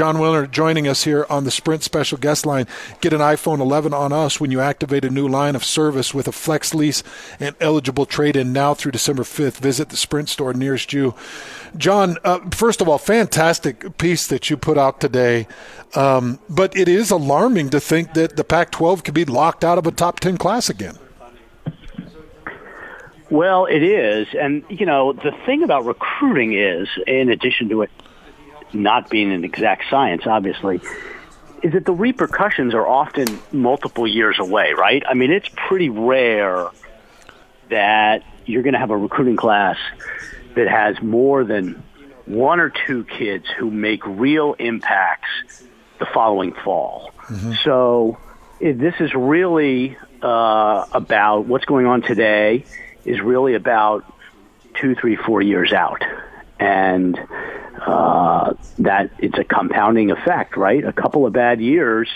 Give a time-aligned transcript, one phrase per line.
[0.00, 2.66] Jon Wilner joining us here on the Sprint special guest line.
[3.02, 6.26] Get an iPhone 11 on us when you activate a new line of service with
[6.26, 7.02] a flex lease
[7.38, 9.58] and eligible trade in now through December 5th.
[9.58, 11.14] Visit the Sprint store nearest you.
[11.76, 15.46] Jon, uh, first of all, fantastic piece that you put out today.
[15.94, 19.76] Um, but it is alarming to think that the Pac 12 could be locked out
[19.76, 20.96] of a top 10 class again.
[23.28, 24.28] Well, it is.
[24.32, 27.90] And, you know, the thing about recruiting is, in addition to it
[28.72, 30.80] not being an exact science, obviously,
[31.62, 35.02] is that the repercussions are often multiple years away, right?
[35.08, 36.68] I mean, it's pretty rare
[37.68, 39.76] that you're going to have a recruiting class
[40.54, 41.82] that has more than
[42.24, 45.62] one or two kids who make real impacts
[45.98, 47.12] the following fall.
[47.28, 47.52] Mm-hmm.
[47.64, 48.18] So
[48.60, 52.64] this is really uh, about what's going on today
[53.04, 54.04] is really about
[54.74, 56.02] two, three, four years out.
[56.58, 57.18] And
[57.90, 60.84] uh, that it's a compounding effect, right?
[60.84, 62.08] A couple of bad years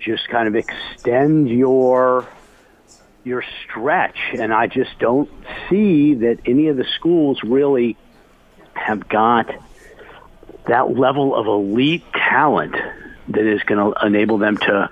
[0.00, 2.26] just kind of extend your
[3.24, 5.30] your stretch, and I just don't
[5.68, 7.96] see that any of the schools really
[8.74, 9.54] have got
[10.66, 12.74] that level of elite talent
[13.28, 14.90] that is going to enable them to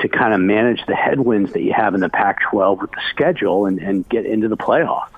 [0.00, 3.64] to kind of manage the headwinds that you have in the Pac-12 with the schedule
[3.64, 5.08] and, and get into the playoff.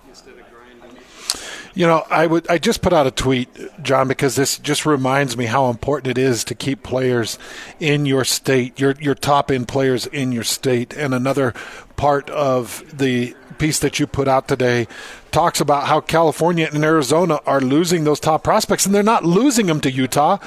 [1.79, 3.48] You know, I would I just put out a tweet,
[3.84, 7.39] Jon, because this just reminds me how important it is to keep players
[7.79, 10.93] in your state, your your top end players in your state.
[10.97, 11.55] And another
[11.95, 14.89] part of the piece that you put out today
[15.31, 19.67] talks about how California and Arizona are losing those top prospects, and they're not losing
[19.67, 20.39] them to Utah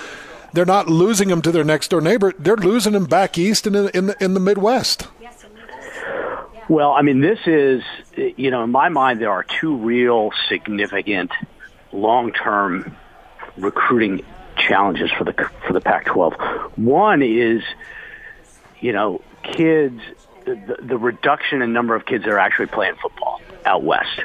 [0.53, 2.33] they're not losing them to their next door neighbor.
[2.37, 5.07] They're losing them back east and in, in in the Midwest.
[6.71, 7.83] Well, I mean, this is,
[8.15, 11.29] you know, in my mind, there are two real significant
[11.91, 12.95] long-term
[13.57, 14.23] recruiting
[14.55, 15.33] challenges for the
[15.67, 16.77] for the Pac-12.
[16.77, 17.61] One is,
[18.79, 19.99] you know, kids,
[20.45, 24.21] the, the reduction in number of kids that are actually playing football out west,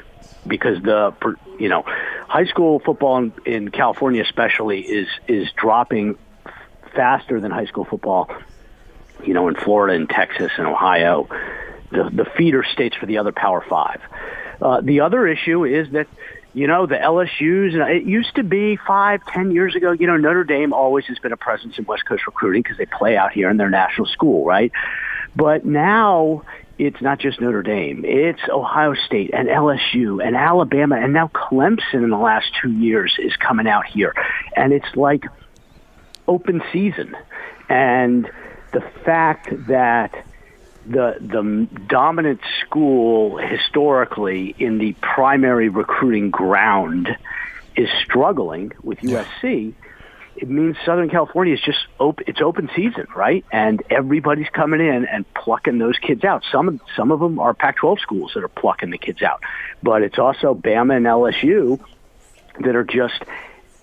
[0.46, 1.16] because the
[1.58, 6.16] you know, high school football in, in California especially is is dropping
[6.94, 8.30] faster than high school football.
[9.24, 11.26] You know, in Florida and Texas and Ohio,
[11.96, 14.00] the the feeder states for the other Power Five.
[14.60, 16.06] Uh, the other issue is that
[16.54, 19.92] you know the LSU's and it used to be five, ten years ago.
[19.92, 22.86] You know Notre Dame always has been a presence in West Coast recruiting because they
[22.86, 24.72] play out here in their national school, right?
[25.34, 26.44] But now
[26.78, 28.04] it's not just Notre Dame.
[28.04, 33.16] It's Ohio State and LSU and Alabama and now Clemson in the last two years
[33.18, 34.14] is coming out here.
[34.54, 35.24] And it's like
[36.28, 37.16] open season.
[37.68, 38.30] And
[38.72, 40.26] the fact that
[40.88, 47.08] the the dominant school historically in the primary recruiting ground
[47.76, 49.74] is struggling with USC
[50.36, 52.24] it means Southern California is just open.
[52.28, 53.44] It's open season, right?
[53.50, 56.44] And everybody's coming in and plucking those kids out.
[56.52, 59.42] Some some of them are Pac-12 schools that are plucking the kids out,
[59.82, 61.80] but it's also Bama and LSU
[62.60, 63.22] that are just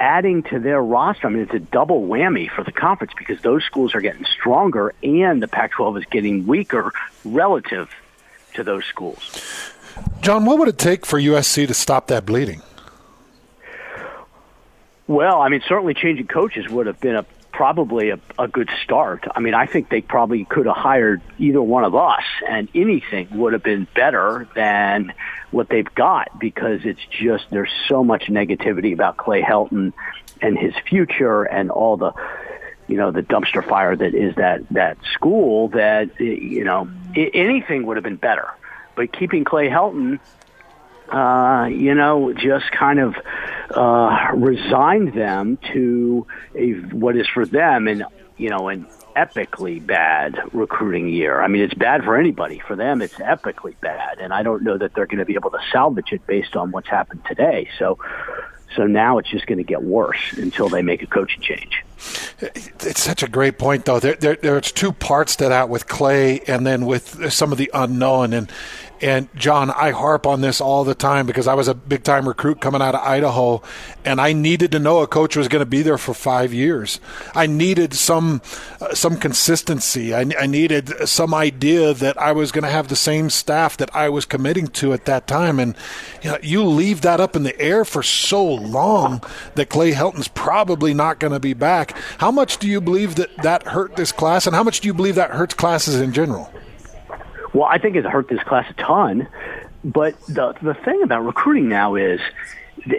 [0.03, 1.27] adding to their roster.
[1.27, 4.93] I mean, it's a double whammy for the conference because those schools are getting stronger
[5.01, 6.91] and the Pac-12 is getting weaker
[7.23, 7.89] relative
[8.55, 9.73] to those schools.
[10.19, 12.61] Jon, what would it take for USC to stop that bleeding?
[15.07, 19.25] Well, I mean, certainly changing coaches would have been a probably a, a good start.
[19.33, 23.27] I mean, I think they probably could have hired either one of us, and anything
[23.37, 25.13] would have been better than
[25.51, 29.93] what they've got because it's just there's so much negativity about Clay Helton
[30.41, 32.11] and his future and all the
[32.87, 37.95] you know the dumpster fire that is that that school that you know anything would
[37.97, 38.49] have been better
[38.95, 40.19] but keeping Clay Helton
[41.11, 43.15] uh, you know, just kind of
[43.71, 48.05] uh, resigned them to a, what is for them an
[48.37, 51.41] you know an epically bad recruiting year.
[51.41, 52.61] I mean, it's bad for anybody.
[52.67, 55.51] For them, it's epically bad, and I don't know that they're going to be able
[55.51, 57.69] to salvage it based on what's happened today.
[57.77, 57.99] So,
[58.75, 61.83] so now it's just going to get worse until they make a coaching change.
[62.55, 64.00] It's such a great point, though.
[64.00, 67.69] There, there, there's two parts to that with Clay, and then with some of the
[67.73, 68.33] unknown.
[68.33, 68.51] And
[69.03, 72.25] and Jon, I harp on this all the time because I was a big time
[72.25, 73.62] recruit coming out of Idaho,
[74.06, 77.01] and I needed to know a coach was going to be there for five years.
[77.35, 78.41] I needed some
[78.79, 80.15] uh, some consistency.
[80.15, 83.94] I, I needed some idea that I was going to have the same staff that
[83.94, 85.59] I was committing to at that time.
[85.59, 85.75] And
[86.21, 89.21] you, know, you leave that up in the air for so long
[89.56, 91.94] that Clay Helton's probably not going to be back.
[92.19, 94.94] How much do you believe that that hurt this class, and how much do you
[94.94, 96.51] believe that hurts classes in general?
[97.53, 99.27] Well, I think it's hurt this class a ton.
[99.85, 102.19] But the the thing about recruiting now is,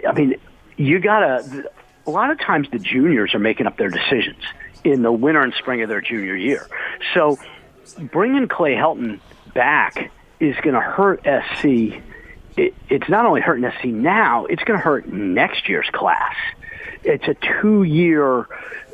[0.07, 0.35] I mean,
[0.77, 1.69] you gotta.
[2.07, 4.41] A lot of times the juniors are making up their decisions.
[4.83, 6.67] in the winter and spring of their junior year.
[7.13, 7.37] So
[8.11, 9.19] bringing Clay Helton
[9.55, 11.99] back is going to hurt SC.
[12.55, 16.35] It, it's not only hurting SC now; it's going to hurt next year's class.
[17.03, 18.47] It's a two-year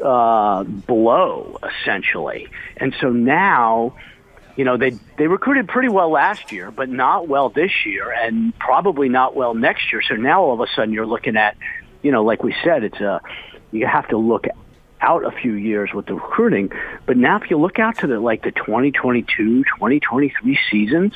[0.03, 2.47] uh, blow essentially,
[2.77, 3.95] and so now
[4.55, 8.57] you know they they recruited pretty well last year, but not well this year, and
[8.59, 10.01] probably not well next year.
[10.01, 11.55] So now all of a sudden you're looking at,
[12.01, 13.21] you know, like we said, it's a
[13.71, 14.47] you have to look
[15.01, 16.71] out a few years with the recruiting.
[17.05, 21.13] But now if you look out to the like the 2022, 2023 seasons,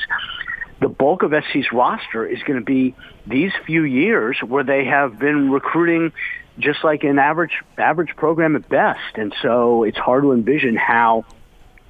[0.80, 2.94] the bulk of SC's roster is going to be
[3.26, 6.12] these few years where they have been recruiting
[6.58, 9.16] just like an average average program at best.
[9.16, 11.24] And so it's hard to envision how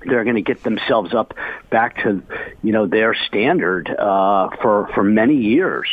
[0.04, 1.34] they're going to get themselves up
[1.70, 2.22] back to
[2.62, 5.88] you know their standard uh, for for many years.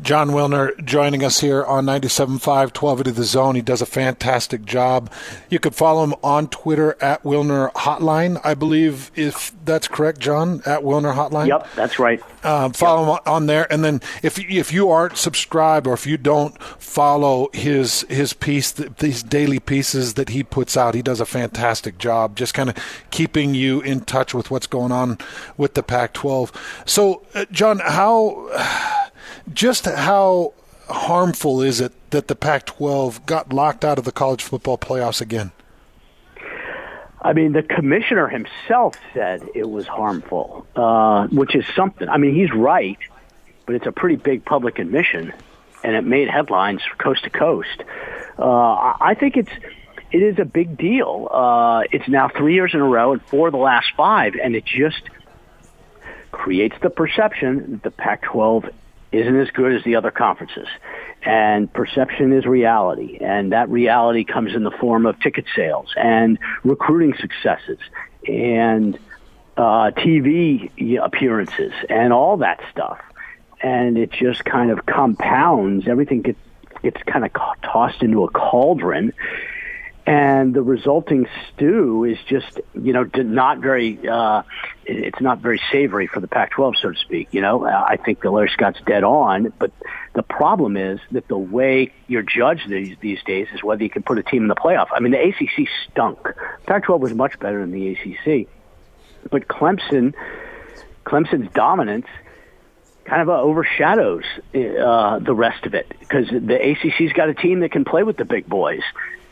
[0.00, 3.54] Jon Wilner joining us here on 97.5, 12 to the zone.
[3.54, 5.10] He does a fantastic job.
[5.48, 10.62] You could follow him on Twitter at Wilner Hotline, I believe, if that's correct, Jon,
[10.66, 11.46] at Wilner Hotline.
[11.46, 12.22] Yep, that's right.
[12.44, 13.26] Um, follow yep.
[13.26, 13.72] him on there.
[13.72, 18.72] And then if, if you aren't subscribed or if you don't follow his, his piece,
[18.72, 22.76] these daily pieces that he puts out, he does a fantastic job just kind of
[23.10, 25.18] keeping you in touch with what's going on
[25.56, 26.82] with the Pac 12.
[26.84, 28.50] So, uh, Jon, how
[29.52, 30.54] just how
[30.88, 35.20] harmful is it that the Pac 12 got locked out of the college football playoffs
[35.20, 35.52] again?
[37.20, 42.06] I mean, the commissioner himself said it was harmful, uh, which is something.
[42.06, 42.98] I mean, he's right,
[43.64, 45.32] but it's a pretty big public admission,
[45.82, 47.82] and it made headlines coast to coast.
[48.38, 49.50] Uh, I think it's
[50.12, 51.28] it is a big deal.
[51.30, 54.54] Uh, it's now three years in a row and four of the last five, and
[54.54, 55.02] it just
[56.30, 58.70] creates the perception that the Pac-12
[59.14, 60.68] isn't as good as the other conferences.
[61.22, 63.18] And perception is reality.
[63.20, 67.78] And that reality comes in the form of ticket sales and recruiting successes
[68.26, 68.98] and
[69.56, 70.70] uh, TV
[71.02, 72.98] appearances and all that stuff.
[73.62, 75.88] And it just kind of compounds.
[75.88, 76.40] Everything gets,
[76.82, 77.32] gets kind of
[77.62, 79.12] tossed into a cauldron
[80.06, 84.42] and the resulting stew is just you know not very uh,
[84.84, 87.28] it's not very savory for the Pac-12 so to speak.
[87.32, 89.72] You know, I think that Larry Scott's dead on, but
[90.14, 94.02] the problem is that the way you're judged these these days is whether you can
[94.02, 94.88] put a team in the playoff.
[94.92, 96.18] I mean, the ACC stunk.
[96.66, 98.48] Pac-12 was much better than the ACC,
[99.30, 100.12] but Clemson,
[101.04, 102.06] Clemson's dominance
[103.06, 104.24] kind of uh, overshadows
[104.54, 108.16] uh, the rest of it because the ACC's got a team that can play with
[108.16, 108.82] the big boys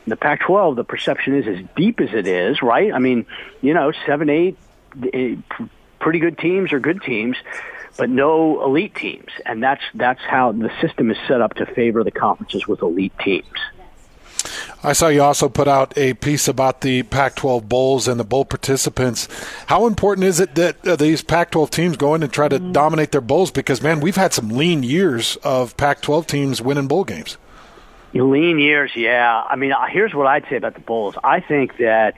[0.07, 2.93] the Pac-12, the perception is as deep as it is, right?
[2.93, 3.27] I mean,
[3.61, 4.57] you know, seven, eight,
[5.13, 5.37] eh,
[6.01, 7.37] pretty good teams are good teams,
[7.97, 12.03] but no elite teams, and that's that's how the system is set up to favor
[12.03, 13.47] the conferences with elite teams.
[14.85, 18.25] I saw you also put out a piece about the Pac 12 Bowls and the
[18.25, 19.29] bowl participants.
[19.67, 22.59] How important is it that uh, these Pac 12 teams go in and try to
[22.59, 22.73] mm-hmm.
[22.73, 23.53] dominate their bowls?
[23.53, 27.37] Because, man, we've had some lean years of Pac 12 teams winning bowl games.
[28.15, 29.43] Lean years, yeah.
[29.49, 31.15] I mean, here's what I'd say about the Bulls.
[31.23, 32.15] I think that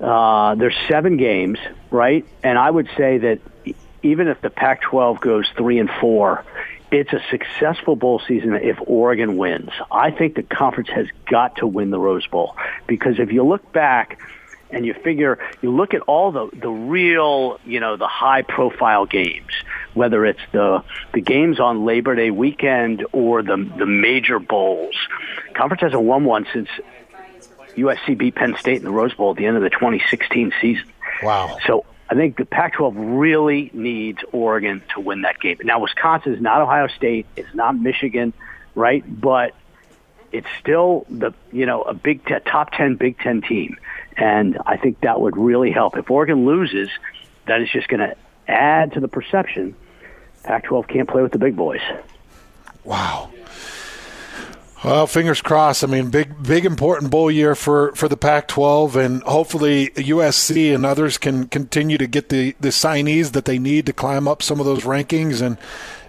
[0.00, 1.58] uh, there's seven games,
[1.90, 2.24] right?
[2.42, 3.40] And I would say that
[4.02, 6.44] even if the Pac-12 goes three and four,
[6.90, 9.70] it's a successful bowl season if Oregon wins.
[9.90, 12.56] I think the conference has got to win the Rose Bowl
[12.86, 14.18] because if you look back
[14.70, 19.06] and you figure you look at all the the real you know the high profile
[19.06, 19.52] games
[19.94, 20.82] whether it's the
[21.14, 24.96] the games on Labor Day weekend or the the major bowls
[25.54, 26.68] conference hasn't won one since
[27.76, 30.86] USC beat Penn State in the Rose Bowl at the end of the 2016 season
[31.22, 35.58] wow so I think the Pac-12 really needs Oregon to win that game.
[35.62, 37.26] Now, Wisconsin is not Ohio State.
[37.36, 38.32] It's not Michigan,
[38.74, 39.04] right?
[39.20, 39.54] But
[40.32, 43.76] it's still the you know a big t- top ten Big Ten team,
[44.16, 45.96] and I think that would really help.
[45.96, 46.88] If Oregon loses,
[47.46, 48.16] that is just going to
[48.46, 49.74] add to the perception.
[50.44, 51.80] Pac-12 can't play with the big boys.
[52.84, 53.30] Wow.
[54.84, 55.82] Well, fingers crossed.
[55.82, 60.86] I mean, big, big, important bowl year for, for the Pac-12, and hopefully USC and
[60.86, 64.60] others can continue to get the, the signees that they need to climb up some
[64.60, 65.42] of those rankings.
[65.42, 65.58] And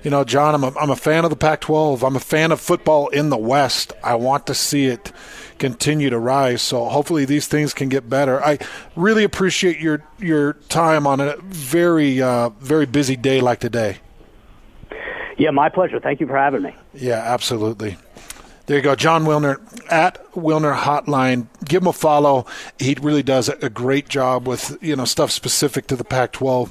[0.03, 2.05] you know, Jon, I'm a, I'm a fan of the Pac-12.
[2.05, 3.93] I'm a fan of football in the West.
[4.03, 5.11] I want to see it
[5.57, 6.61] continue to rise.
[6.61, 8.43] So hopefully these things can get better.
[8.43, 8.59] I
[8.95, 13.97] really appreciate your your time on a very uh, very busy day like today.
[15.37, 15.99] Yeah, my pleasure.
[15.99, 16.75] Thank you for having me.
[16.93, 17.97] Yeah, absolutely.
[18.65, 19.57] There you go, Jon Wilner
[19.91, 21.47] at Wilner Hotline.
[21.65, 22.45] Give him a follow.
[22.77, 26.67] He really does a great job with you know stuff specific to the Pac-12.